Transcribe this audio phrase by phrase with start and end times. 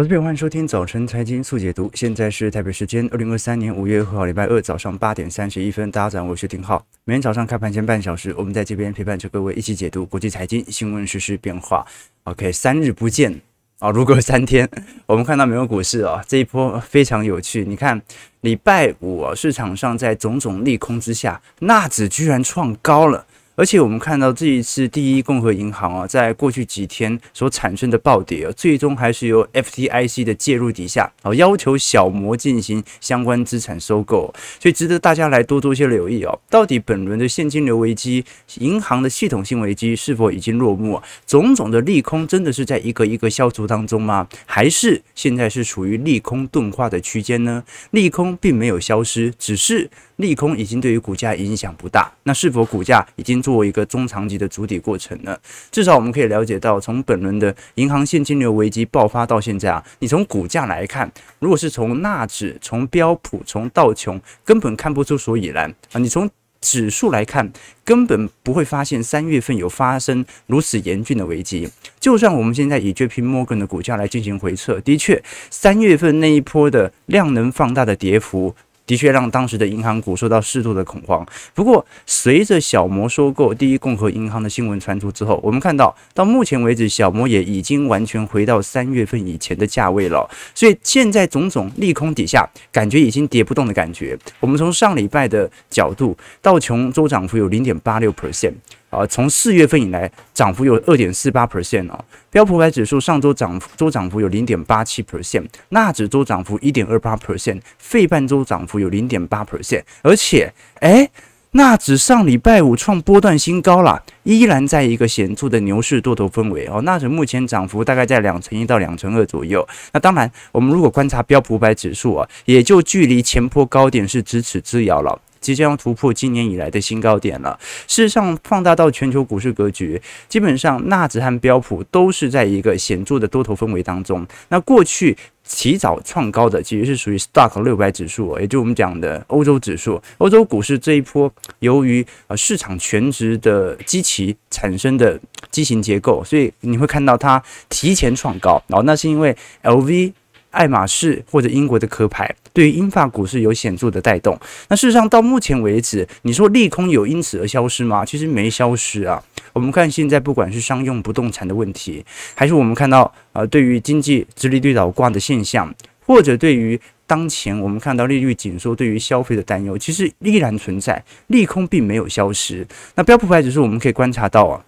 [0.00, 1.90] 我是边，欢迎收听早晨财经速解读。
[1.92, 5.90] 现在是台北时间二零二三年五月二号礼拜二早上八点三十一分。
[5.90, 6.82] 大家早上好，我是丁浩。
[7.04, 11.86] 每天早上开盘前半小时，我们在这边陪伴着各位一起解读国际财经新闻、时事变化。
[12.24, 13.42] OK，三日不见
[13.78, 14.66] 啊，如隔三天。
[15.04, 17.66] 我们看到美国股市啊，这一波非常有趣。
[17.66, 18.00] 你看，
[18.40, 23.26] 礼拜五啊，市场上在种种利空之下，纳指居然创高了。
[23.56, 36.38] 而且我们看到这一次第一共和银行啊，在过去几天所产生的暴跌啊，最终还是由 FDIC 的介入底下啊，要求小摩进行相关资产收购，所以值得大家来多做些留意哦。
[36.48, 38.24] 到底本轮的现金流危机、
[38.58, 41.02] 银行的系统性危机是否已经落幕？
[41.26, 44.26] 种种的利空真的是在一个一个消除当中吗？
[44.46, 47.62] 还是现在是处于利空钝化的区间呢？
[47.90, 52.12] 利空并没有消失，只是利空已经对于股价影响不大。
[52.24, 55.36] 那是否股价已经作为一个中长期的筑底过程呢？
[55.70, 65.98] 至少我们可以了解到，从本轮的银行现金流危机爆发到现在啊，你从股价来看，如果是从纳指、从标普、从道琼，根本看不出所以然啊。
[65.98, 66.28] 你从
[66.60, 67.50] 指数来看，
[67.84, 71.66] 根本不会发现三月份有发生如此严峻的危机。
[71.98, 78.54] 就算我们现在以 JP Morgan 的股价来进行回测，的确，三月份那一波的量能放大的跌幅。
[78.90, 81.24] 的确让当时的银行股受到适度的恐慌。
[81.54, 90.28] 不过，随着小摩收购第一共和银行的新闻传出之后，我们看到到目前为止，小摩也已经完全回到三月份以前的价位了。
[90.56, 94.18] 所以现在种种利空底下，感觉已经跌不动的感觉。
[94.40, 98.54] 我们从上礼拜的角度，道琼州涨幅有零点八六 percent。
[98.90, 102.04] 啊，从四月份以来，涨幅有二点四八 percent 哦。
[102.30, 109.82] 标普百指数上周涨周涨幅有零点八七 percent，纳指周涨幅一点二八 percent，费半周涨幅有零点八 percent。
[110.02, 111.08] 而且，诶，
[111.52, 116.82] 纳指上礼拜五创波段新高了，依然在一个显著的牛市多头氛围哦。
[116.82, 119.66] 纳指目前涨幅大概在两成一到两成二左右。
[119.92, 125.20] 那当然，我们如果观察标普百指数啊，也就距离前波高点是咫尺之遥了。
[125.40, 127.58] 即将突破今年以来的新高点了。
[127.88, 134.26] 事实上，放大到全球股市格局，基本上纳指和标普都是在一个显著的多头氛围当中。
[134.48, 140.00] 那过去起早创高的，其实是属于 Stock 六百指数，也就我们讲的欧洲指数。
[140.18, 145.18] 欧洲股市这一波，由于呃市场权值的基期产生的
[145.50, 148.62] 畸形结构，所以你会看到它提前创高。
[148.68, 150.12] 然后那是因为 LV。
[150.50, 154.38] 爱马仕或者英国的壳牌对于英法股市有显著的带动。
[154.68, 158.04] 那事实上到目前为止，你说利空有因此而消失吗？
[158.04, 159.22] 其实没消失啊。
[159.52, 165.74] 我们看现在不管是商用不动产的问题，还是我们看到呃对于经济直利率倒挂的现象，
[166.06, 172.66] 或者对于当前我们看到利率紧缩对于消费的担忧，其实依然存在，利空并没有消失。
[172.94, 174.64] 那标普牌指数我们可以观察到啊，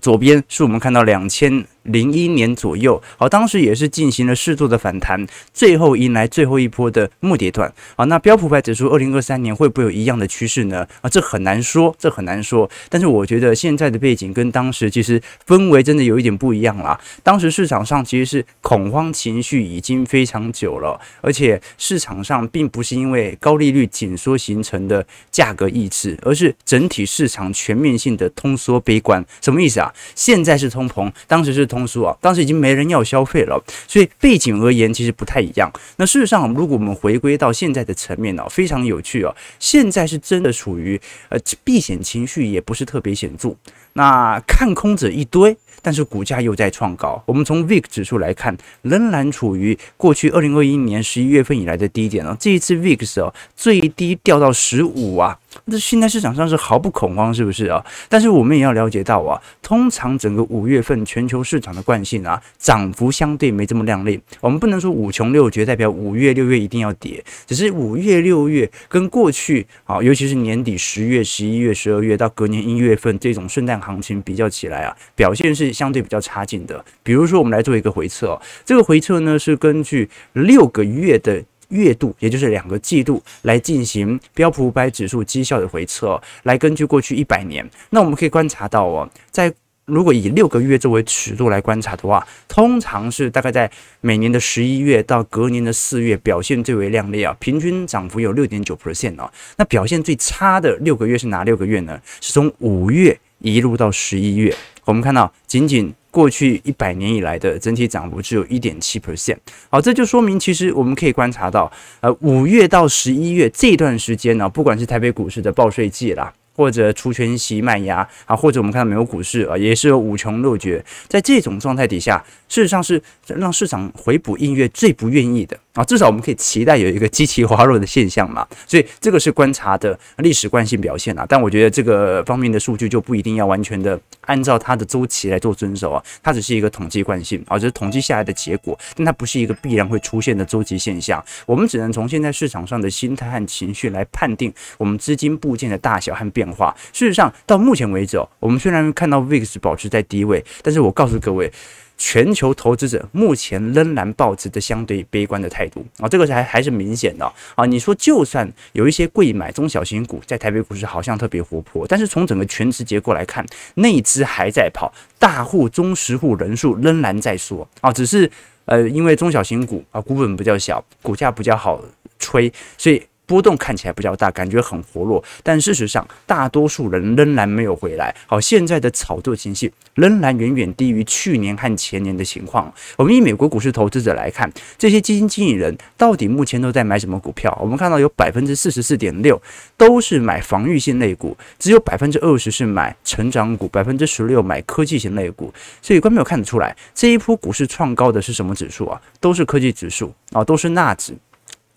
[0.00, 1.64] 左边是我们看到两千。
[1.88, 7.72] 零一年左右，好，当时也是进行了适度的反弹，最后迎来最后一波的末跌段。
[7.96, 10.86] 好，那标普百指数二零二三年会不会有一样的趋势呢？
[11.00, 12.68] 啊，这很难说，这很难说。
[12.88, 17.00] 但是我觉得现在的背景跟当时其实氛围真的有一点不一样啦。
[17.22, 29.24] 当时市场上其实是恐慌情绪已经非常久了，而且市场上并不是因为高利率紧缩形成的价格抑制，而是整体市场全面性的通缩悲观。
[29.40, 29.92] 什么意思啊？
[30.14, 31.75] 现在是通膨，当时是通。
[31.76, 35.70] 通缩啊，当时已经没人要消费了，所以背景而言其实不太一样。
[35.96, 39.36] 那事实上，如果我们回归到现在的层面呢，非常有趣哦。
[39.58, 40.98] 现在是真的处于
[41.28, 43.54] 呃避险情绪也不是特别显著，
[43.92, 47.22] 那看空者一堆，但是股价又在创高。
[47.26, 52.34] 我们从 VIX 指数来看，仍然处于过去二零二一年十一月份以来的低点哦。
[52.40, 55.38] 这一次 VIX 哦最低掉到十五啊。
[55.64, 57.84] 那现在市场上是毫不恐慌，是不是啊？
[58.08, 64.20] 但是我们也要了解到啊，通常整个五月份全球市场的惯性啊，涨幅相对没这么亮丽。
[64.40, 76.84] 我们不能说五穷六绝代表五月六月一定要跌，只是五月六月跟过去啊，尤其是年底十月、十一月、十二月到隔年一月份这种圣诞行情比较起来啊，表现是相对比较差劲的。
[77.02, 81.42] 比如说，我们来做一个回测，这个回测呢是根据六个月的。
[81.68, 89.52] 月度，也就是两个季度来进行标普五百指数绩效的回测，来根据过去一百年，那我们可以观察到哦，在
[89.84, 93.70] 如果以六个月作为尺度来观察的话，通常是大概在
[94.00, 99.30] 每年的十一月到隔年的四月表现最为亮丽啊，平均涨幅有六点九 percent 哦。
[99.56, 102.00] 那表现最差的六个月是哪六个月呢？
[102.20, 104.52] 是从五月一路到十一月，
[104.84, 105.94] 我们看到仅仅。
[106.16, 109.36] 过去一百年以来的整体涨幅只有一点七 percent，
[109.68, 111.70] 好，这就说明其实我们可以观察到，
[112.00, 125.54] 呃，五月到十一月这段时间呢，不管是台北股市的报税季啦，或者除权息慢压啊，或者我们看到美国股市啊，也是有五穷六绝，在这种状态底下，事实上是让市场回补音乐最不愿意的。
[125.76, 125.84] 啊。
[125.84, 128.44] 至少我们可以期待有一个极其滑落的现象嘛。
[128.66, 131.24] 所以这个是观察的历史惯性表现啊。
[131.28, 141.24] 但我觉得这个方面的数据就不一定要完全的按照它的周期来做遵守啊，它只是一个统计惯性啊，这是统计下来的结果，但它不是一个必然会出现的周期现象。
[141.46, 146.74] 我们只能从现在市场上的心态和情绪来判定我们资金部件的大小和变化。
[146.92, 151.52] 事实上，到目前为止哦，我们虽然看到 VIX 保持在低位，但是我告诉各位，
[151.98, 157.64] 全球投资者目前仍然抱持着相对悲观的态度啊，这个还还是明显的啊。
[157.64, 163.44] 你说，就算有一些贵买中小型股在台北股市好像特别活泼，但是从整个全职结构来看，
[163.74, 168.30] 内资还在跑，大户、中实户人数仍然在缩啊，只是
[168.66, 171.82] 呃，因为中小型股啊，股本比较小，股价比较好
[172.18, 173.02] 吹，所以。
[173.26, 178.14] 波动看起来比较大，感觉很活络，但事实上，大多数人仍然没有回来。
[178.26, 182.72] 好，现在的炒作情绪仍然远远低于去年和前年的情况。
[182.96, 187.56] 我们以美国股市投资者来看，这些基金经理人到底目前都在买什么股票？
[187.60, 189.40] 我们看到有百分之四十四点六
[189.76, 195.52] 都是买防御性类股，只有百分之二十是买成长股，百分之十六买科技型类股。
[195.82, 199.00] 所以，观众没有看得出来，这一波股市创高的是什么指数啊？
[199.20, 201.16] 都是科技指数啊，都是纳指。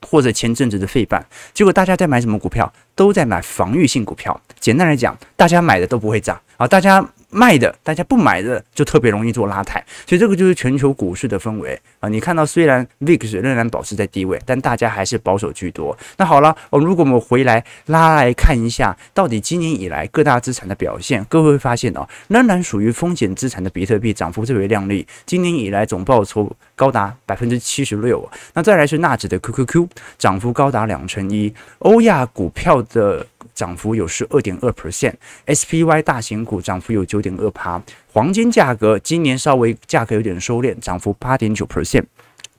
[0.08, 2.72] 或者前阵子的费半，结果大家在买什么股票？
[2.96, 4.40] 都在买防御性股票。
[4.60, 7.08] 简单来讲，大家买的都不会涨啊，大家。
[7.32, 12.10] 卖的，大家不买的就特别容易做拉抬，所以这个就是全球股市的氛围啊。
[12.10, 15.96] 你看到虽然 VIX 仍然保持在低位，但大家还是保守居多。
[16.18, 28.28] 那好了，我如果我们回来拉来看一下，到底今年以来各大资产的表现，各位会发现哦，仍然属于风险资产的比特币涨幅最为亮丽，今年以来总报酬高达百分之七十六。
[28.54, 29.88] 那再来是纳指的 QQQ，
[30.18, 33.26] 涨幅高达两成一，欧亚股票的。
[33.60, 37.82] 涨幅有十二点二 percent，SPY 大型股涨幅有九点二趴，
[38.14, 42.06] 黄金价格今年稍微价格有点收敛，涨幅八点九 percent，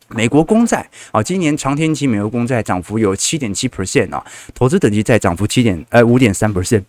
[0.08, 4.22] 美国公债啊，今年长天期美国公债涨幅有七点七 percent 啊，
[4.54, 6.82] 投资等级债涨幅七点呃五点三 percent。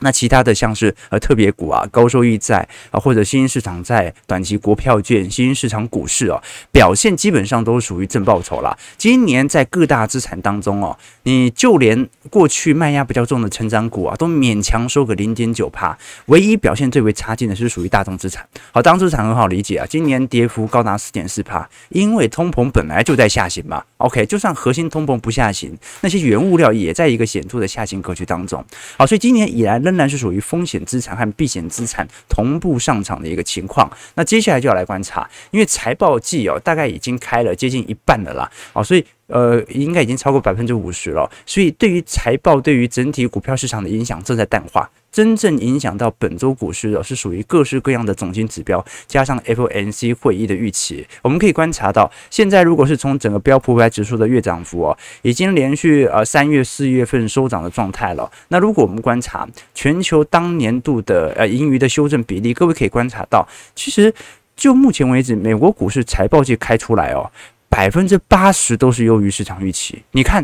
[0.00, 6.40] 那其他的像是呃特别股啊、高收益债啊，或者新兴市场债、短期国票券、新兴市场股市哦，
[6.70, 8.78] 表现基本上都属于正报酬啦。
[8.96, 15.98] 今年在各大资产当中哦，你就连过去卖压比较重的成长股啊，都勉强收个零点九趴。
[16.26, 18.46] 唯一表现最为差劲的是属于大众资产。
[18.70, 23.82] 好，大众资产很好理解啊，今年跌幅高达四点四趴，因为通膨本来就在下行嘛。
[23.96, 28.64] OK，就算核心通膨不下行，那些原物料也在一个显著的下行格局当中。
[28.96, 29.82] 好，所以今年以来。
[29.88, 33.90] 仍然是属于风险资产和避险资产同步上场的一个情况。
[34.14, 39.04] 那接下来就要来观察，因为财报季哦，大概已经开了接近一半的啦，哦，所以。
[39.28, 44.90] 呃，应该已经超过百分之五十了，所以对于财报，对于整体股票市场的影响正在淡化。
[45.10, 51.06] 真正影响到本周股市的是属于各式各样的总经指标，加上 FOMC 会议的预期。
[51.22, 58.30] 我们可以观察到，现在如果是从整个标普五百指数的月涨幅哦，已经连续呃三月、四月份收涨的状态了。
[58.48, 64.12] 那如果我们观察全球当年度的呃盈余的修正比例，各位可以观察到，其实
[64.56, 67.30] 就目前为止，美国股市财报季开出来哦。
[67.70, 70.02] 百分之八十都是优于市场预期。
[70.12, 70.42] 你看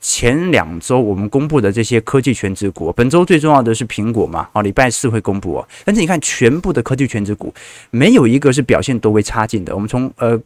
[0.00, 4.48] 前两周我们公布的这些科技全值股，本周最重要的是苹果嘛？
[4.52, 5.68] 哦，礼拜四会公布哦。
[5.84, 7.52] 但是你看全部的科技全值股，
[7.90, 9.74] 没有一个是表现多为差劲的。
[9.74, 10.40] 我们从呃。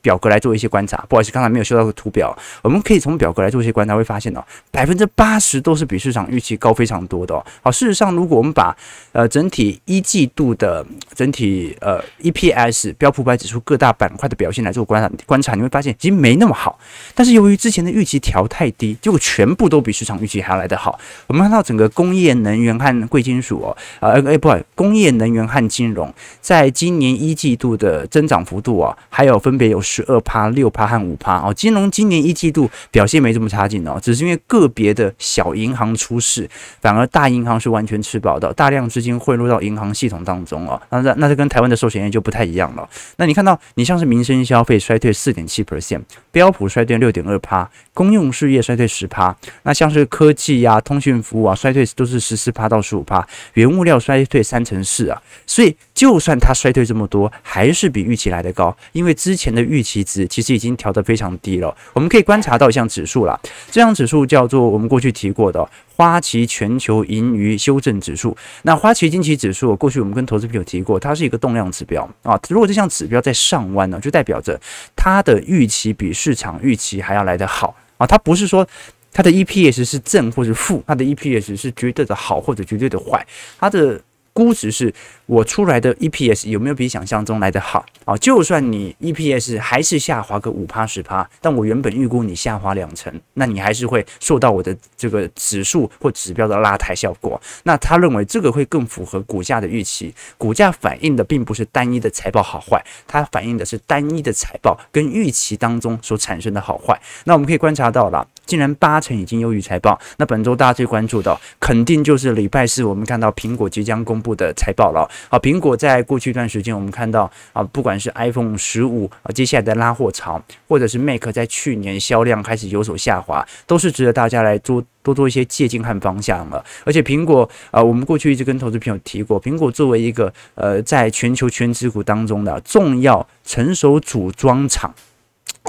[0.00, 2.36] 表格来做一些观察，不好意思，刚才没有修到个图表。
[2.62, 7.44] 我们可以从表格来做一些观察，会发现哦，百分之八十都是比市场预期高非常多的哦。
[7.62, 8.76] 好，事实上，如果我们把
[9.12, 16.78] 呃整体一季度的整体呃 EPS 标普百指数各大板块的表现来做观察观察，你会发现其实没那么好。
[17.14, 20.98] 但是由于之前的预期调太低，结果全部都比市场预期还要来得好。
[21.26, 29.82] 我们看到整个工业能源和贵金属哦，呃，哎，不，工业能源和金融在今年一季度的增长幅度啊，还有分别有。
[29.88, 36.46] 十二趴、六趴和五趴哦，金融今年一季度表现没这么差劲哦，只是因为个别的小银行出事，
[36.82, 40.78] 反而大银行是完全吃饱的，大量资金汇入到银行系统当中哦。
[40.90, 42.86] 那这那这跟台湾的寿险业就不太一样了。
[43.16, 55.22] 那你看到，你像是民生消费衰退四点七 percent，标普衰退六点二趴，公用事业衰退十趴，那像是科技呀、通讯服务啊，衰退都是十四趴到十五趴，原物料衰退三成四啊。
[55.46, 59.77] 所以就算它衰退这么多，还是比预期来得高，因为之前的预。
[59.78, 61.72] 预期值其实已经调得非常低了。
[61.92, 63.38] 我们可以观察到一项指数啦，
[63.70, 68.36] 这项指数叫做我们过去提过的花旗全球盈余修正指数。
[68.62, 72.36] 那花旗惊奇指数，过去我们跟投资朋友提过，它是一个动量指标啊。
[72.48, 74.60] 如果这项指标在上弯呢，就代表着
[74.96, 78.06] 它的预期比市场预期还要来得好啊。
[78.06, 78.66] 它不是说
[79.12, 83.24] 它的 EPS 是正或是负，它的 EPS 是绝对的好或者绝对的坏，
[83.60, 84.00] 它的。
[84.38, 84.94] 估值是
[85.26, 88.16] 我出来的 EPS 有没有比想象中来得好啊？
[88.18, 97.40] 就算你 EPS 还是下滑个五趴十趴，但我原本预估你下滑两成，那你还是会受到我的这个指数或指标的拉抬效果。
[97.64, 106.96] 那他认为这个会更符合股价的预期，股价反映的并不是单一的财报好坏，它反映的是单一的财报跟预期当中所产生的好坏。
[107.24, 115.06] 那我们可以观察到了，既然八成已经优于财报，那本周大家最关注的肯定就是礼拜四我们看到苹果即将公布的财报了。
[115.28, 126.64] 好，苹果在过去一段时间，我们看到啊，不管是 iPhone 十五啊，接下来的拉货潮，或者是 Mac 在去年销量开始有所下滑，都是值得大家来多多做一些借鉴和方向了。
[126.84, 134.94] 而且苹果啊，我们过去一直跟投资朋友提过，苹果作为一个呃，在全球权值股当中的重要成熟组装厂。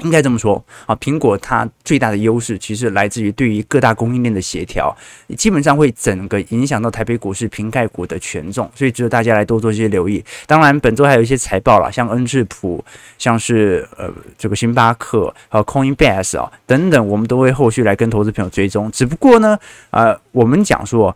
[0.03, 4.95] 应该这么说啊，苹果它最大的优势其实来自于对于各大供应链的协调，
[5.37, 10.23] 基本上会整个影响到台北股市苹概股的权重，所以值得大家来多做一些留意。
[10.47, 12.83] 当然，本周还有一些财报啦，像恩智浦，
[13.17, 18.89] 像是呃这个星巴克和 Coinbase 啊等等，我们都会后续来跟投资朋友追踪。
[18.91, 21.15] 只不过呢，呃，我们讲说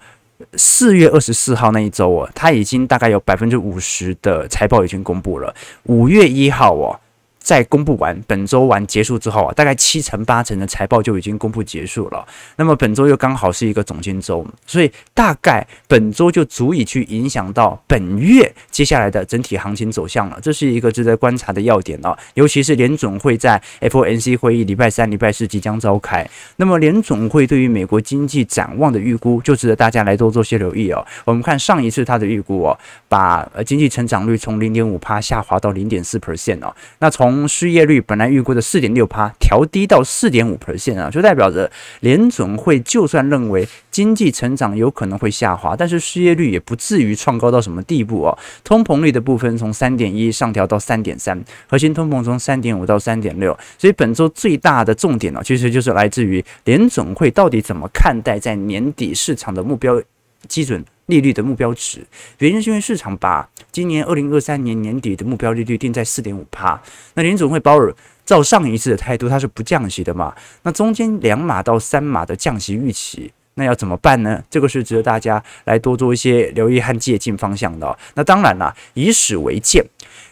[0.55, 6.99] 四月二十四号那一周哦，它已经大概有百分之五十的财报已经公布了，五月一号哦。
[7.43, 12.25] 在公布完本周完结束之后啊，大概七成八成的财报就已经公布结束了。
[12.55, 20.39] 那么本周又刚好是一个总经周，所以大概本周就足以去影响到本月接下来的整体行情走向了。
[20.41, 26.25] 这是一个值得观察的要点啊，尤其是联总会在 FOMC 会议礼拜三、礼拜四即将召开。
[26.55, 31.05] 那么联总会对于美国经济展望的预估，就值得大家来多做些留意哦。
[31.25, 41.69] 我们看上一次它的预估哦，把呃经济成长率从零点五趴下滑到零点四 percent 哦，那从从失业率本来预估的四点六趴调低到四点五 percent 啊，就代表着
[42.01, 48.37] 联准会就算认为经济成长有可能会下滑，但是失业率也不至于创高到什么地步哦。
[48.63, 53.57] 通膨率的部分从三点一上调到三点三，核心通膨从三点五到三点六。
[53.77, 60.01] 所以本周最大的重点呢，其实就是来自于联准会到底怎么看待在年底市场的目标
[60.47, 60.83] 基准。
[61.07, 61.99] 利率的目标值，
[62.37, 66.79] 原因是因为市场把今年二零二三年年底的目标利率定在四点五帕。
[67.15, 70.33] 那联总会鲍尔照上一次的态度，它是不降息的嘛？
[70.61, 74.41] 那中间两码到三码的降息预期，那要怎么办呢？
[74.49, 77.97] 这个是值得大家来多做一些留意和借鉴方向的。
[78.15, 79.83] 那当然啦，以史为鉴，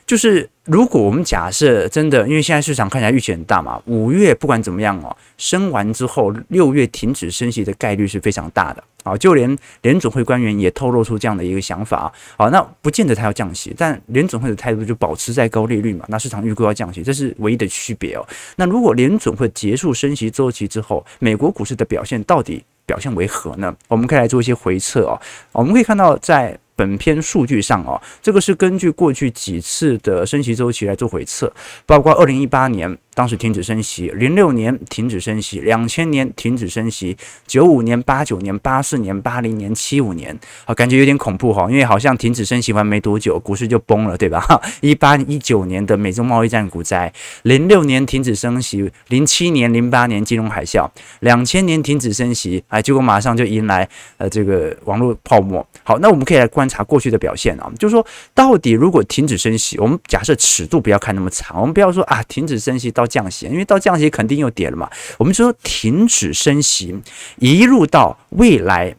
[0.06, 0.50] 就是。
[0.66, 18.26] 如果我们假设真的，因为现在市场看起来预期很大嘛，五月不管怎么样哦，升完之后，六月停止升息的概率是非常大的啊，就连联准会官员也透露出这样的一个想法啊，好那不见得他要降息，但联准会的态度就保持在高利率嘛，那市场预估要降息，这是唯一的区别哦。
[18.56, 23.76] 那如果联准会结束升息周期之后，美国股市的表现到底表现为何呢？
[23.88, 25.20] 我们可以来做一些回测哦，
[25.52, 26.58] 我们可以看到在。
[26.74, 31.54] 本篇数据上哦，这个是根据过去几次的升息周期来做回测，
[31.86, 32.98] 包括二零一八年。
[33.14, 44.42] 当时停止升息，零六年停止升息，两千年停止升息，九五年、八九年、八四年、八零年、七五年，好，感觉有点恐怖哈，因为好像停止升息完没多久，股市就崩了，对吧？
[44.80, 47.12] 一八一九年的美中贸易战股灾，
[47.44, 50.90] 零六年停止升息，零七年、零八年金融海啸，
[51.20, 55.68] 两千年停止升息，哎，结果马上就迎来呃这个网络泡沫。
[55.84, 63.01] 好，那我们可以来观察过去的表现啊，就是说到底如果停止升息，我们假设尺度不要看那么长，我们不要说啊停止升息到。
[63.02, 64.88] 到降息，因为到降息肯定又跌了嘛。
[65.18, 66.96] 我们说停止升息，
[67.38, 68.96] 一路到未来，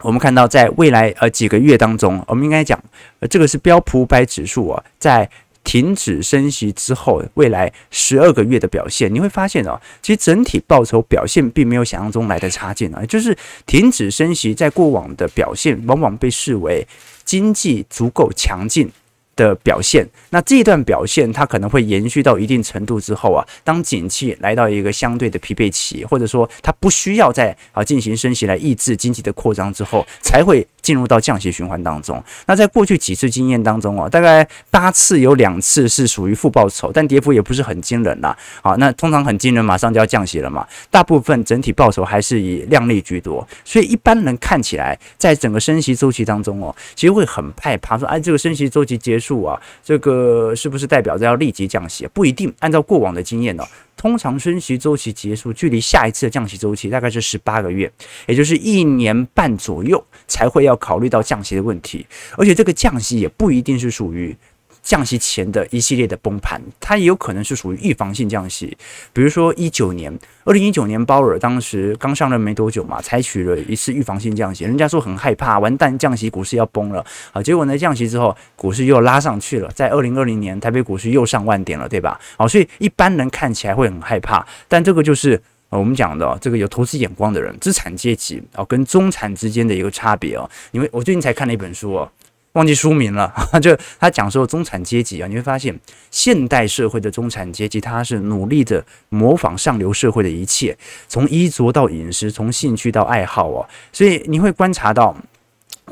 [0.00, 2.82] 我们看到在未来呃几个月当中，我们应该讲，
[3.20, 5.30] 呃这个是标普五百指数啊，在
[5.62, 13.04] 停止升息之后，未来十二个月的表现，你会发现哦，其实整体报酬表现并没有想象中来的差劲啊。
[13.06, 16.84] 就是停止升息，在过往的表现往往被视为
[17.24, 18.90] 经济足够强劲。
[19.40, 32.22] 的表现，那这一段表现它可能会延续到一定程度之后啊，当景气来到一个相对的疲惫期，或者说它不需要再啊进行升息来抑制经济的扩张之后，才会进入到降息循环当中。
[32.46, 38.36] 那在过去几次经验当中啊，大概八次有两次是属于负报酬，但跌幅也不是很惊人呐。
[38.62, 40.66] 好，那通常很惊人，马上就要降息了嘛。
[40.90, 49.40] 大部分整体报酬还是以量力居多，所以一般人看起来在整个升息周期当中哦，其实会很害怕说，哎，这个升息周期结束。
[49.40, 52.06] 啊，这个是不是代表着要立即降息？
[52.12, 52.52] 不一定。
[52.58, 53.64] 按照过往的经验呢，
[54.00, 57.92] 通常升息周期结束，距离下一次的降息周期大概是十八个月，
[58.26, 62.06] 也就是一年半左右才会要考虑到降息的问题。
[62.38, 64.34] 而且这个降息也不一定是属于
[64.82, 68.76] 降息前的一系列的崩盘，它也有可能是属于预防性降息。
[69.12, 77.42] 比如说一九年，二零一九年鲍尔当时刚上任没多久嘛，采取了一次预防性降息，人家说很害怕，完蛋，降息股市要崩了啊！
[77.42, 82.18] 结果呢，降息之后，股市又拉上去了，在二零二零年，台北股市又上万点了，对吧？
[82.36, 90.48] 好，所以一般人看起来会很害怕，但这个就是我们讲的这个有投资眼光的人，资产阶级啊，跟中产之间的一个差别哦。
[90.72, 92.10] 因为我最近才看了一本书哦。
[92.52, 95.78] 忘记书名了， 就他讲说中产阶级啊，你会发现
[96.10, 100.76] 现代社会的中产阶级，他是努力的模仿上流社会的一切，
[101.06, 105.16] 从衣着到饮食，从兴趣到爱好哦，所以你会观察到，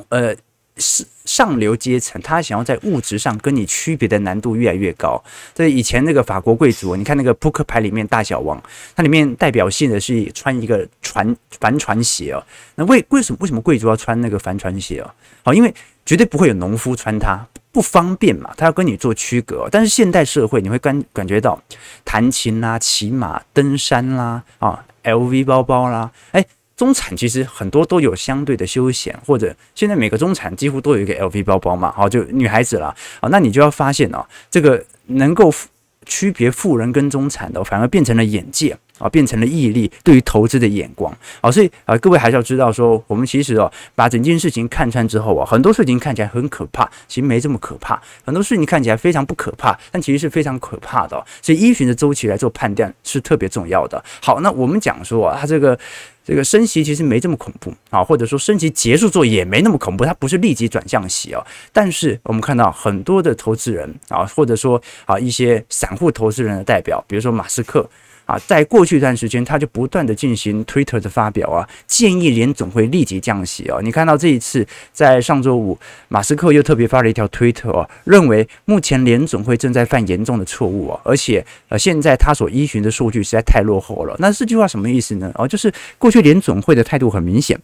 [0.09, 0.35] 呃，
[0.79, 5.23] 是上流阶层，他想要在物质上跟你区别的难度越来越高。
[5.55, 8.61] 所以以前那个法国贵族，你看那个扑克牌里面大小王，
[8.97, 12.43] 它里面代表性的是穿一个船帆船鞋哦。
[12.75, 15.11] 那为为什么为什么贵族要穿那个帆船鞋哦？
[15.45, 15.73] 好，因为
[16.09, 19.69] 绝对不会有农夫穿它，不方便嘛，他要跟你做区隔。
[19.71, 21.62] 但是现代社会，你会感感觉到
[22.03, 26.43] 弹琴啦、骑马、登山啦、啊，LV 包包啦，哎，
[26.75, 35.53] 中产其实很多都有相对的休闲，或者现在每个中产几乎都有一个 LV 包包嘛，好，就女孩子啦，啊，那你就要发现哦，这个能够
[36.07, 38.75] 区别富人跟中产的，反而变成了眼界。
[38.99, 51.25] 啊，变成了毅力，对于投资的眼光啊，所以啊，各位还是要知道说，我们其实哦，把整件事情看穿之后啊，很多事情看起来很可怕，其实没这么可怕；很多事情看起来非常不可怕，但其实是非常可怕的。
[51.40, 54.02] 所以依循着周期来做判断是特别重要的。
[54.21, 55.78] 好，那我们讲说啊，它这个
[56.25, 61.47] 这个升息其实没这么恐怖啊，或者说升息结束之后也没那么恐怖，它不是立即转向息哦。
[61.73, 67.88] 但是我们看到很多的投资人啊，或者说啊一些散户投资人的代表，比如说马斯克。
[68.28, 73.78] 啊，在过去一段时间，他就不断的进行 Twitter 的发表啊，建议联总会立即降息啊。
[73.82, 84.14] 你看到这一次，在上周五，马斯克又特别发了一条推特啊，认为目前联总会正在犯严重的错误啊，而且呃，现在他所依循的数据实在太落后了。
[84.18, 85.32] 那这句话什么意思呢？
[85.35, 87.58] 哦，就是过去联总会的态度很明显。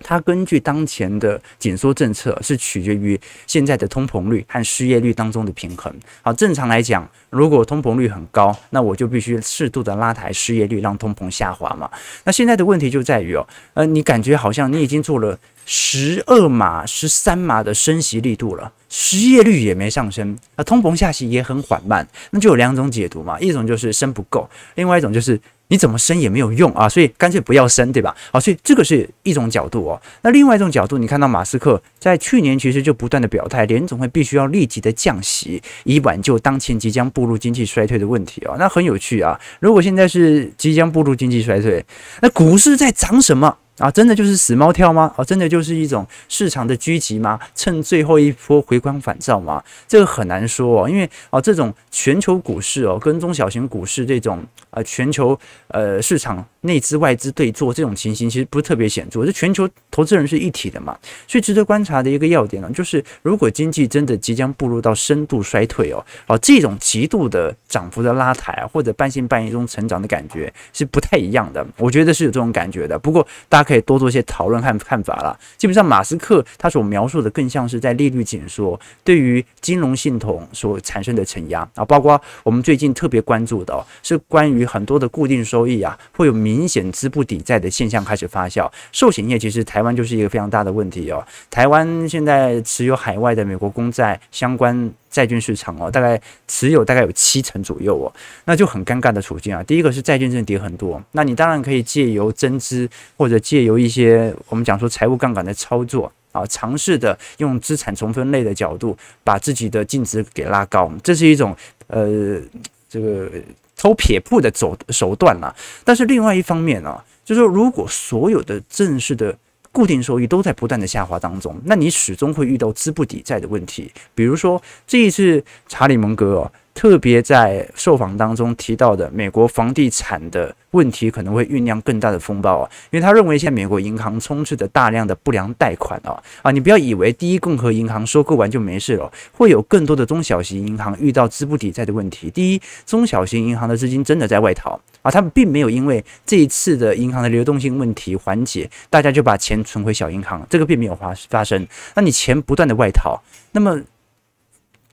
[0.00, 5.92] 它根据当前的紧缩政策，是取决于现在的通膨率和失业率当中的平衡。
[6.22, 11.90] 好，正常来讲，如果通膨率很高，那我就必须适度的拉抬失业率，让通膨下滑嘛。
[12.24, 25.40] 那现在的问题就在于哦，呃，你感觉好像你已经做了十二码、十三码的升息力度了，失业率也没上升，那通膨下行也很缓慢，那就有两种解读嘛，一种就是升不够，另外一种就是。
[25.68, 28.14] 你怎么升也没有用啊，所以干脆不要升，对吧？
[28.32, 30.00] 好，所以这个是一种角度哦。
[30.22, 38.56] 那另外一种角度，你看到马斯克在去年其实就不断的表态，联总会必须要立即的降息，以挽救当前即将步入经济衰退的问题哦。
[38.58, 41.84] 那很有趣啊，如果现在是即将步入经济衰退，
[42.22, 43.58] 那股市在涨什么？
[43.78, 45.12] 啊，真的就是死猫跳吗？
[45.16, 47.38] 啊，真的就是一种市场的狙击吗？
[47.54, 49.62] 趁最后一波回光返照吗？
[49.86, 55.38] 这个很难说哦，因为啊，这种全球股市哦，跟中小型股市这种呃全球
[55.68, 59.24] 呃市场内资外资对做这种情形，其实不是特别显著。
[59.24, 71.64] 这全球投资人是一体的嘛，所以值得观察的一个要点呢，就是如果经济真的即将步入到深度衰退哦，啊，这种极度的涨幅的拉抬，或者半信半疑中成长的感觉是不太一样的。
[71.76, 72.98] 我觉得是有这种感觉的。
[72.98, 73.67] 不过大家。
[73.68, 75.38] 可以多做一些讨论和看法了。
[75.58, 88.70] 基本上，马斯克他所描述的更像是在利率紧缩对于金融系统所产生的承压啊，包括我们最近特别关注的，是关于很多的固定收益啊，会有明显资不抵债的现象开始发酵。
[88.90, 91.22] 寿险业其实台湾就是一个非常大的问题哦。
[91.50, 94.90] 台湾现在持有海外的美国公债相关。
[95.10, 98.12] 债券市场哦，大概持有大概有七成左右哦，
[98.44, 99.62] 那就很尴尬的处境啊。
[99.62, 112.40] 第一个是债券真的跌很多，那你当然可以借由增资或者借由一些我们讲说财务杠杆的操作啊，尝试的用资产重分类的角度把自己的净值给拉高，这是一种呃
[112.88, 113.30] 这个
[113.76, 115.54] 偷撇步的走手段啦。
[115.84, 119.36] 但是另外一方面啊，就是说如果所有的正式的。
[119.72, 123.90] 固定收益都在不断的下滑当中，那你始终会遇到资不抵债的问题。
[124.14, 126.50] 比如说这一次查理蒙格。
[126.78, 142.30] 特别在受访当中提到的美国房地产的问题可能会酝酿更大的风暴啊，因为他认为现在美国银行充斥着大量的不良贷款啊啊，你不要以为第一共和银行收购完就没事了，会有更多的中小型银行遇到资不抵债的问题。
[142.30, 151.66] 第一，中小型银行的资金真的在外逃啊，他们并没有因为这一次的银行的流动性问题缓解，大家就把钱存回小银行，这个并没有发发生。
[151.96, 153.82] 那你钱不断的外逃，那么。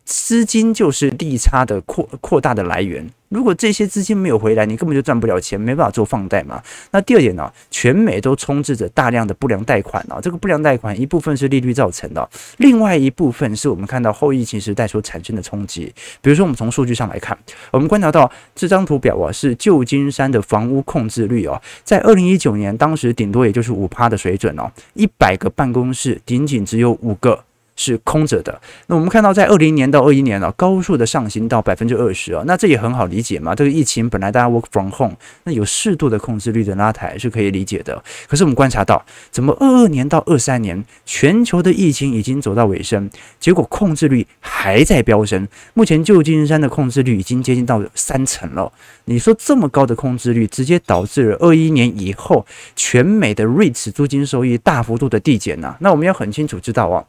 [0.06, 3.06] 资金就是利差的扩扩大的来源。
[3.30, 6.62] 如果这些资金没有回来，你根本就赚不了钱，没办法做放贷嘛。
[6.92, 15.92] 那第二点呢，全美都充斥着大量的不良贷款啊，这个不良贷款一部分是利率造成的，另外一部分是我们看到后疫情时代所产生的冲击。
[16.22, 17.38] 比如说，我们从数据上来看，
[17.72, 27.44] 我们观察到这张图表啊，是旧金山的房屋空置率哦，在二零一九年当时顶多也就是五趴的水准哦，一百个办公室仅仅只有五个。
[27.76, 28.60] 是空着的。
[28.88, 33.54] 那我们看到，在二零年到二一年啊，高速的上行到百分之二十啊，那这也很好理解嘛。
[33.54, 38.04] 这个疫情本来大家 work from home，那有适度的控制率的拉抬是可以理解的。
[38.28, 43.10] 可是我们观察到，怎么二二年到二三年，全球的疫情已经走到尾声，
[43.40, 45.48] 结果控制率还在飙升。
[45.74, 48.72] 目前旧金山的控制率已经接近到三成了。
[49.06, 55.76] 你说这么高的控制率，直接导致了二一年以后全美的 REITs 租金收益大幅度的递减呐。
[55.80, 57.04] 那我们要很清楚知道啊。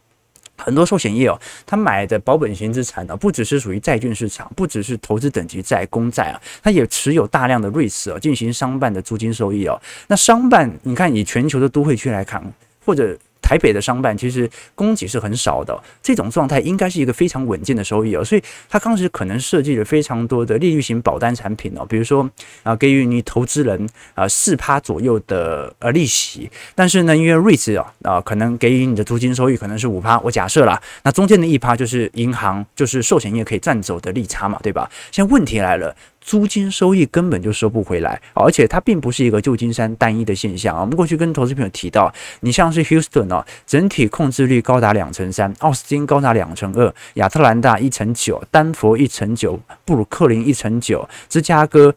[0.57, 9.81] 很多寿险业哦，他买的保本型资产呢，不只是属于债券市场，不只是投资等级债、公债啊，他也持有大量的瑞士哦，进行商办的租金收益哦。
[10.09, 12.43] 那商办，你看以全球的都会区来看，
[12.85, 13.17] 或者。
[13.41, 22.29] 台北的商办其实供给是很少的，这种状态应该是一个非常稳健的收益哦，所以他当时可能设计了非常多的利率型保单产品哦，比如说
[22.63, 34.91] 啊，给予你投资人啊四趴左右的呃利息，但是呢，因为 REITs 啊啊可能给予你的租金收益可能是五趴，我假设啦，那中间的一趴就是银行就是寿险业可以赚走的利差嘛，对吧？
[35.13, 35.95] 现在问题来了。
[36.27, 40.81] 租金收益根本就收不回来，而且它并不是一个旧金山单一的现象啊。
[40.81, 51.95] 我们过去跟投资朋友提到，你像是 Houston 哦，整体控制率高达两成三，奥斯汀高达两成二，亚特兰大一成九，丹佛一成九，布鲁克林一成九，芝加哥。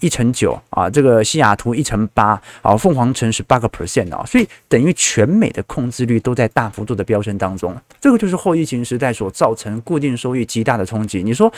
[0.00, 7.76] 一成九啊，这个西雅图一成八啊，凤凰城是八个 percent 啊，所以等于全美的控制率都在大幅度的飙升当中。
[8.00, 11.22] 这个就是后疫情时代所造成固定收益极大的冲击。
[11.22, 11.52] 你说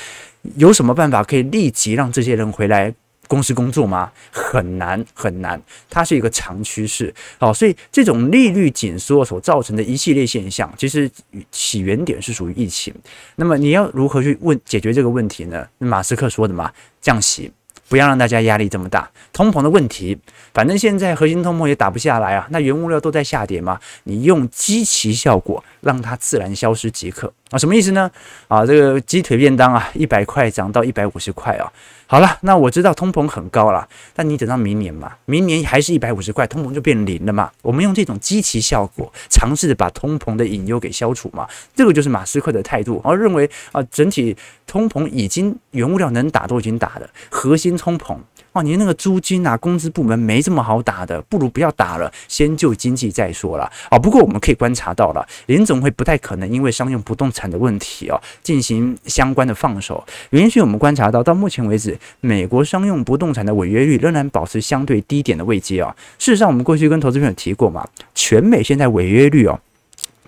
[0.57, 2.93] 有什么办法可以立即让这些人回来
[3.29, 4.11] 公司工作吗？
[4.31, 7.15] 很难很难，它是一个长趋势。
[7.39, 11.11] 哦，所以这种利率紧缩所造成的一系列现象，其实
[11.51, 12.93] 起源点是属于疫情。
[13.37, 15.67] 那么你要如何去问解决这个问题呢？
[15.79, 17.51] 马斯克说的嘛，降息。
[17.89, 20.19] 不要让大家压力这么大，通膨的问题，
[20.55, 27.33] 反正现在核心通膨也打不下来啊，那原物料都在下跌嘛，你用基期效果让它自然消失即可。
[27.53, 28.11] 啊，什么意思呢？
[28.49, 31.71] 啊，这个鸡腿便当啊，一百块涨到一百五十块啊。
[32.07, 37.51] 好了，那我知道通膨很高了，但你等到明年嘛，明年还是一百五十块，通膨就变零了嘛。
[37.63, 41.47] 我们用这种积极效果，尝试着把通膨的隐忧给消除嘛。
[41.75, 44.37] 这个就是马斯克的态度，而认为啊，整体
[44.67, 48.17] 通膨已经原物料能打都已经打了，核心通膨。
[48.53, 53.65] 哦，你那个租金啊，工资部门没这么好打的，不如不要打了，先救经济再说了。
[53.89, 60.05] 啊，不过我们可以观察到了，联总会不太可能因为商用不动产的问题啊，进行相关的放手。
[60.31, 65.97] 原因是我们观察到，到目前为止，美国商用不动产的违约率仍然保持相对低点的位阶啊。
[66.19, 69.59] 事实上，我们过去跟投资朋友提过嘛，全美现在违约率哦，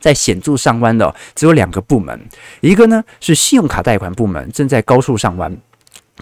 [0.01, 2.19] 在显著上弯的只有两个部门，
[2.63, 5.55] 一个呢是信用卡贷款部门正在高速上弯。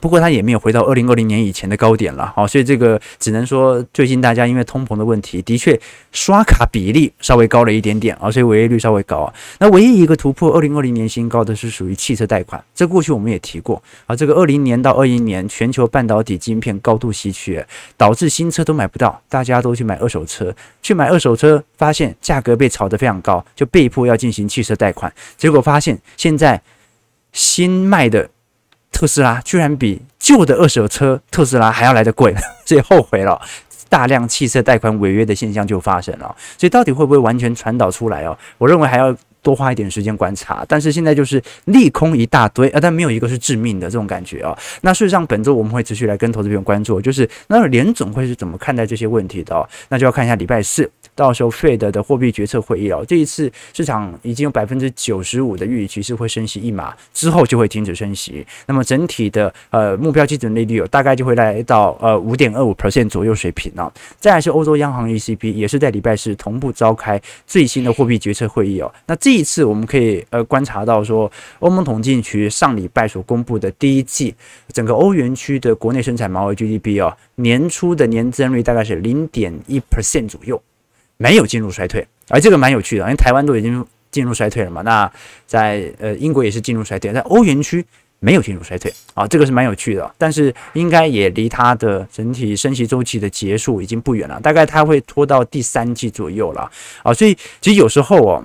[0.01, 5.79] 不过它也没有回到二零二零年以前的高点了，好，所以这个只能说最近大家因为通膨的问题，的确
[6.13, 9.33] 刷卡比例稍微高了一点点啊，所以违约率稍微高。
[9.59, 17.65] 那唯一一个突破二零二零年新高的是属于汽车贷款，这过去我们也提过啊，这个二零年到二一年全球半导体晶片高度稀缺，
[17.99, 26.61] 导致新车都买不到，大家都去买二手车，去买二手车发现价格被炒得非常高，就被迫要进行汽车贷款，结果发现现在
[27.33, 28.31] 新卖的。
[28.93, 32.33] 特斯拉居然比旧的二手车特斯拉还要来得贵，
[32.65, 33.41] 所以后悔了。
[33.89, 38.35] 大量汽车贷款违约的现象就发生了，所以到底会不会完全传导出来哦？
[38.57, 40.65] 我认为还要多花一点时间观察。
[40.67, 44.57] 但是现在就是利空一大堆啊，但没有一个是致命的这种感觉啊。
[44.81, 49.69] 那事实上本周我们会持续来跟投资朋友关注，就是那联总会是怎么看待这些问题的哦？
[49.91, 50.91] 那就要看一下礼拜四。
[51.15, 58.47] 到时候，Fed 的货币决策会议哦，这一次市场已经有百分之九十五的预期是会升息一码，之后就会停止升息。
[58.67, 63.93] 那么整体的呃目标基准利率哦，大概就会来到呃五点二五 percent 左右水平啊。
[64.19, 68.93] 再来是欧洲央行 ECB 也是在礼拜四同步召开最新的货币决策会议哦。
[69.07, 74.35] 那这一次我们可以呃观察到说，欧盟统计局上礼拜所公布的第一季
[74.73, 80.61] 整个欧元区的国内生产毛额 GDP 哦，年初的年增率大概是零点一 percent 左右。
[81.23, 84.83] 没有进入衰退，而这个蛮有趣的，因为台湾都已经进入衰退了嘛。
[84.83, 85.09] 那
[85.47, 87.85] 在呃英国也是进入衰退，在欧元区
[88.19, 90.15] 没有进入衰退啊，这个是蛮有趣的。
[90.19, 96.69] 但是应该也离它的整体升息周期的结束已经不远了，大概它会拖到第三季左右了
[97.05, 97.15] 啊。
[97.15, 98.45] 所以其实有时候哦，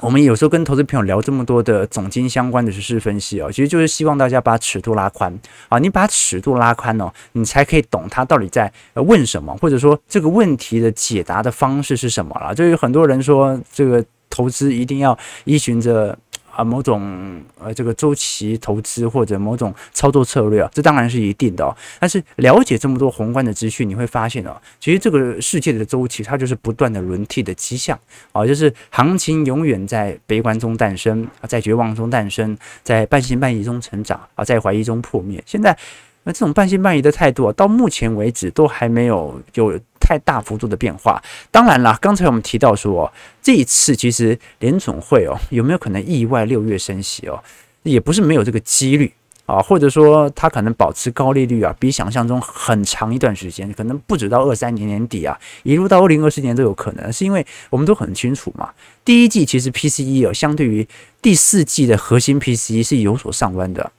[0.00, 5.36] 我们有时候跟投资朋友聊这么多的总经相关的实事分析哦，其实就是希望大家把尺度拉宽
[5.68, 12.54] 啊，你把尺度拉宽哦，你才可以懂他到底在问什么，或者说这个问题的解答的方式是什么了。
[12.54, 16.16] 就有很多人说这个投资一定要依循着。
[16.58, 21.70] 啊，某种呃，这个周期投资或者某种操作策略啊，这当然是一定的哦。
[22.00, 27.96] 但是了解这么多宏观的资讯，你会发现哦，其实这个世界的周期它就是不断的轮替的迹象
[28.32, 35.40] 啊，就是行情永远在悲观中诞生，在绝望中诞生，在半信半疑中成长啊，在怀疑中破灭。
[35.46, 35.78] 现在
[36.24, 39.78] 那这种半信半疑的态度啊，到目前为止都还没有有。
[40.08, 47.38] 太大幅度的变化，当然了，刚才我们提到说，这一次其实联准会哦，有没有可能意外六月升息哦，
[47.82, 49.12] 也不是没有这个几率
[49.44, 58.70] 啊，或者说它可能保持高利率啊，比想象中很长一段时间，可能不止到二三年年底啊，一路到二零二四年都有可能，是因为我们都很清楚嘛，
[59.04, 60.88] 第一季其实 PCE 哦，相对于
[61.20, 63.92] 第四季的核心 PCE 是有所上弯的。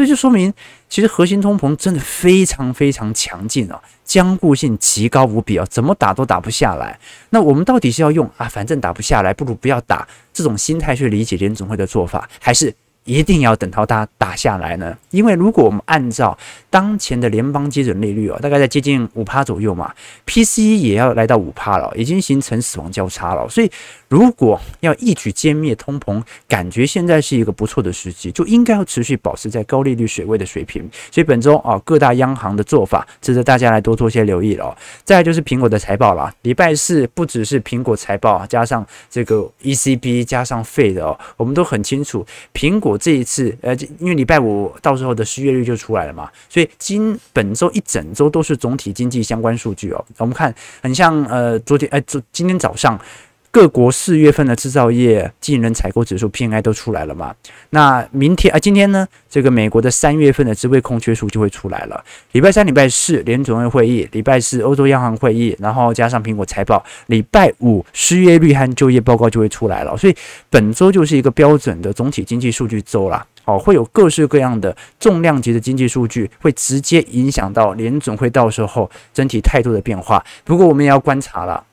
[0.00, 0.50] 这就说明，
[0.88, 6.98] 其实核心通膨真的非常非常强劲啊，坚固性极高无比啊，怎么打都打不下来。
[7.28, 12.74] 那我们到底是要用啊，反正打不下来，不如不要打这种心态去理解联总会的做法，还是？
[13.04, 16.36] 一定要等到它打下来呢，因为如果我们按照
[16.68, 19.92] 当前的联邦基准利率哦，大概在接近五趴左右嘛
[20.26, 23.48] ，PCE 也要来到五趴了，已经形成死亡交叉了。
[23.48, 23.70] 所以
[24.08, 30.88] 如果要一举歼灭通膨，感觉现在是一个不错的时机，就应该要持续保持在高利率水位的水平。
[31.10, 34.76] 所以本周啊，各大央行的做法值得大家来多做些留意了。
[35.04, 42.89] 再就是苹果的财报了，礼拜四不只是苹果财报，加上这个 ECB 加上 Fed 哦，我们都很清楚苹果。
[42.90, 50.04] 我这一次，呃，因为礼拜五到时候的失业率就出来了嘛，所以今本周一整周都是总体经济相关数据哦。
[50.18, 53.00] 我们看很像，呃，昨天，呃，昨今天早上。
[53.52, 57.34] 各国四月份的制造业技能采购指数 PMI 都出来了嘛？
[57.70, 62.04] 那明天啊，今天呢，这个美国的三月份的职位空缺数就会出来了。
[62.30, 69.96] 礼拜三、礼拜四联准会会议，礼拜四欧洲央行会议，然后加上苹果财报，礼拜五失业率和就业报告就会出来了。
[69.96, 70.14] 所以
[70.48, 73.26] 本周就是一个标准的总体经济数据周啦。
[73.46, 80.24] 哦，会有各式各样的重量级的经济数据，会直接影响到联准会到时候整体态度的变化。
[80.44, 81.64] 不过我们也要观察了。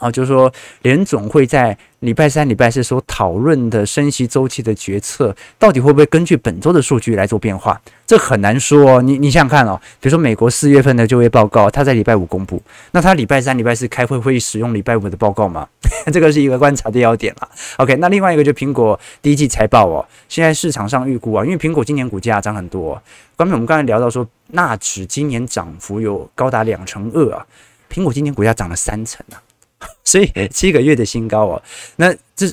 [0.00, 7.78] 啊，就是说联总会在礼拜三、礼拜四所讨论的升息周期的决策，到底会不会根据本周的数据来做变化？
[8.06, 9.02] 这很难说哦。
[9.02, 12.60] 你你想想看哦，比如说美国四月份的就业报告，它在礼拜五公布，
[12.92, 15.68] 那它礼拜三、礼拜四开会会使用礼拜五的报告吗？
[16.10, 17.48] 这个是一个观察的要点了。
[17.76, 23.00] OK，那另外一个就苹果第一季财报哦，现在市场上预估啊，因为苹果今年股价涨很多，
[23.36, 27.44] 关于我们刚才聊到说，纳指今年涨幅有高达两成二啊，
[27.92, 29.36] 苹果今年股价涨了三成啊。
[30.04, 31.62] 所以七个月的新高哦，
[31.96, 32.46] 那这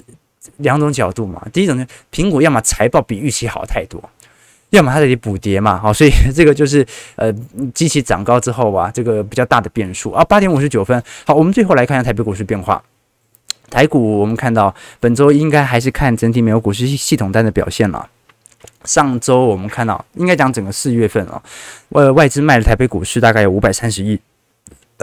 [0.58, 1.46] 两种角度嘛。
[1.52, 4.02] 第一种呢，苹果要么财报比预期好太多，
[4.70, 5.78] 要么它得补跌嘛。
[5.78, 6.86] 好，所以 这个就是
[7.16, 7.32] 呃，
[7.74, 10.24] 机器涨高之后啊，这个比较大的变数啊。
[10.24, 12.82] 八点五十九分，好，我们最后来看一下台北股市变化。
[13.70, 18.10] 台股我们看到本周应该还是看整体美国股市系统单的表现了。
[18.86, 21.44] 上周我们看到，应该讲整个四月份啊，
[21.90, 24.18] 呃，外资卖了台北股市大概有五百三十亿。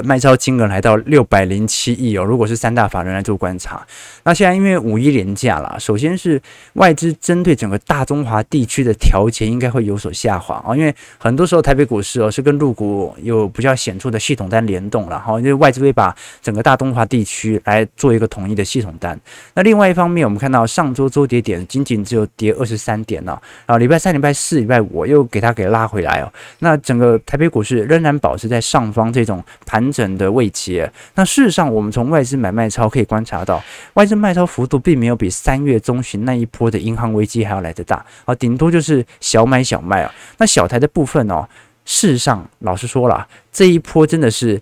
[0.03, 3.87] 卖超金额来到六百零七亿哦，如果是三大法人来做观察，
[4.25, 6.41] 那现在因为五一连假啦，首先是
[6.73, 19.17] 外资针对整个大中华地区的调节应该会有所下滑啊，因为很多时候台北股市哦是跟陆股有比较显著的系统单联动了哈，因为外资会把整个大中华地区来做一个统一的系统单。
[19.55, 29.84] 那另外一方面，我们看到上周周跌点仅仅只有跌二十三点呢，啊，礼拜三、礼拜四、礼拜五又给它给拉回来哦，那整个台北股市仍然保持在上方这种盘。
[29.85, 33.63] 完整的位阶，那事实上，我们从外资买卖超可以观察到，
[33.95, 40.11] 外资卖超幅度并没有比三月中旬那一波的银行危机还要来得大啊，顶多就是小买小卖啊。
[40.39, 41.47] 那小台的部分哦，
[41.85, 44.61] 事实上，老实说了，这一波真的是。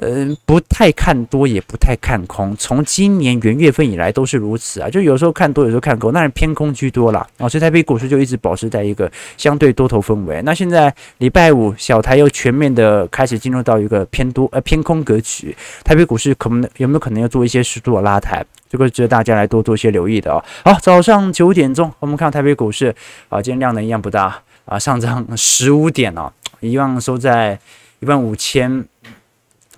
[0.00, 2.54] 嗯，不太看多，也不太看空。
[2.56, 7.26] 从今年元月份以来都是如此啊，就有时候看多，有时候看空，那是偏空居多啦。
[7.36, 7.48] 啊。
[7.48, 10.40] 所以台北股市就一直保持在一个相对多头氛围。
[10.44, 18.44] 那现在礼拜五小台又全面的开始进入到一个偏多呃偏空格局，台北股市可能有没有可能要做一些适度的拉抬？
[18.70, 20.44] 这个值得大家来多做一些留意的哦。
[20.64, 22.94] 好，早上九点钟我们看台北股市
[23.28, 27.58] 啊，今天量能一样不大啊，上涨十五点哦，一万收在
[27.98, 28.86] 一万五千。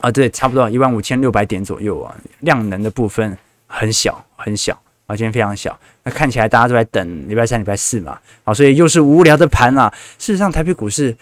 [0.01, 3.37] 啊，对，差不多一万五千六百点左右啊，量能的部分
[3.67, 4.73] 很小很小
[5.07, 5.79] 啊，今天非常小。
[6.03, 9.93] 那看起来大家都在等礼拜三、礼拜四嘛，啊，所以又是无聊的盘啊。
[10.19, 11.15] 事实上，台北股市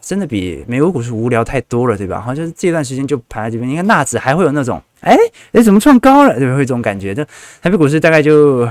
[0.00, 2.20] 真的比美国股市无聊太多了，对吧？
[2.20, 3.68] 好像就是这段时间就盘在这边。
[3.68, 5.16] 你看纳指还会有那种哎
[5.52, 6.30] 哎，怎么创高了？
[6.38, 7.14] 对不对会这种感觉。
[7.14, 7.24] 这
[7.60, 8.68] 台北股市大概就。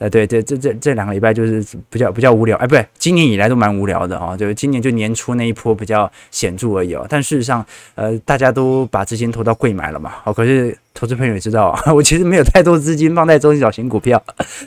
[0.00, 7.06] 呃，对对，这这这两个礼拜就是比较比较无聊，哎，不对，今年以来都蛮无聊的啊，就是今年就年初那一波比较显著而已哦。
[7.06, 7.62] 但事实上，
[7.96, 14.22] 呃，大家都把资金投到柜买了嘛，哦，可是投资朋友也知道， 我其实没有太多资金放在中小型股票，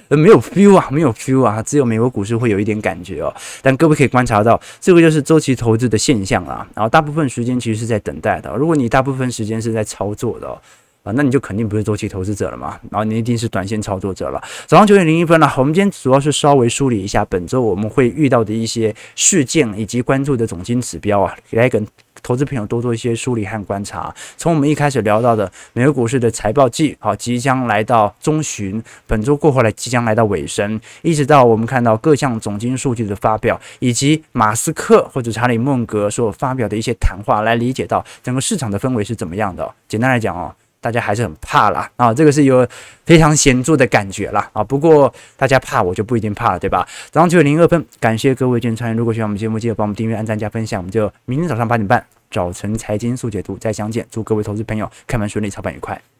[0.07, 3.33] 没有 feel 啊，没有 feel 啊，只有美国股市会有一点感觉哦。
[3.63, 6.63] 但各位可以观察到，这个就是周期投资的现象啊。
[6.75, 10.55] 然后大部分时间其实是在等待的，如果你大部分时间是在操作的。
[11.03, 14.41] 啊，那你就肯定不是周期投资者了嘛，然后你一定是短线操作者了。
[14.65, 21.85] 早上九点零一分了，我们今天主要是稍微梳理一下本周我们会遇到的一些事件以及关注的总经指标啊，来跟
[22.21, 24.15] 投资朋友多做一些梳理和观察。
[24.37, 39.69] 从我们一开始聊到的美国股市的财报季，好，即将来到中旬，本周过后来即将来到尾声，一直到我们看到各项总经数据的发表，以及马斯克或者查理孟格所发表的一些谈话，来理解到整个市场的氛围是怎么样的。
[39.89, 40.55] 简单来讲哦。
[40.83, 42.67] 大家还是很怕啦啊，这个是有
[43.05, 44.61] 非常显著的感觉啦啊。
[44.61, 46.85] 不过大家怕我就不一定怕了，对吧？
[47.09, 48.97] 早上九点零二分，感谢各位今天参与。
[48.97, 50.81] 如果喜欢我们节目，记得帮我们订阅、按赞、加分享。
[50.81, 54.05] 我们就明天早上八点半，早晨财经速解读再相见。
[54.11, 56.12] 祝各位投资朋友开门顺利，操盘愉快。